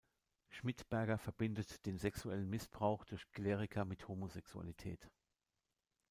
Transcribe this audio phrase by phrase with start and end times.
[0.49, 5.07] Schmidberger verbindet den sexuellen Missbrauch durch Kleriker mit Homosexualität.